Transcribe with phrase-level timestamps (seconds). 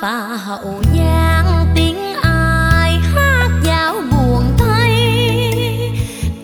[0.00, 4.90] phà hậu giang tiếng ai hát dạo buồn thay.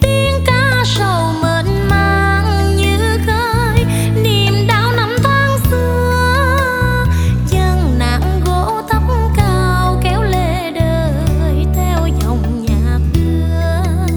[0.01, 3.85] Tiếng ca sầu mệt mang như khơi,
[4.23, 7.07] niềm đau năm tháng xưa.
[7.51, 9.03] Chân nặng gỗ tóc
[9.37, 14.15] cao kéo lê đời theo dòng nhạc đưa.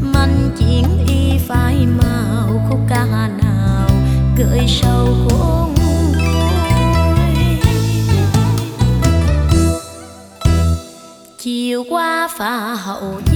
[0.00, 3.04] Manh chiến y phai màu khúc ca
[3.42, 3.88] nào
[4.36, 5.55] gợi sầu khổ
[12.36, 13.35] 花好月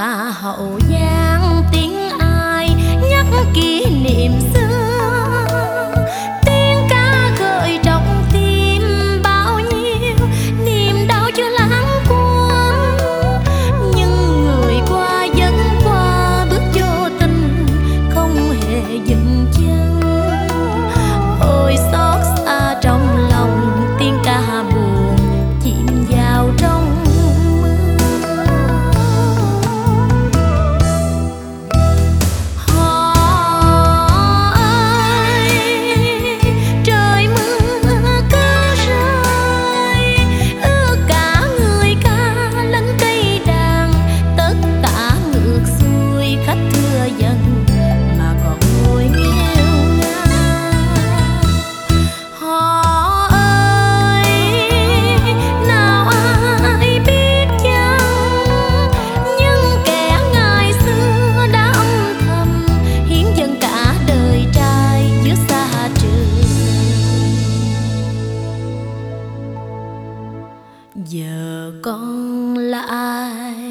[0.00, 0.79] 啊好
[71.82, 73.69] Con là ai?